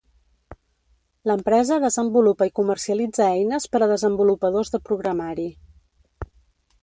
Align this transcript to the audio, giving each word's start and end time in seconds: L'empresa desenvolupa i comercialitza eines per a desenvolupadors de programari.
L'empresa 1.31 1.77
desenvolupa 1.83 2.47
i 2.49 2.53
comercialitza 2.61 3.27
eines 3.35 3.69
per 3.75 3.83
a 3.87 3.89
desenvolupadors 3.91 4.75
de 4.77 4.79
programari. 4.91 5.49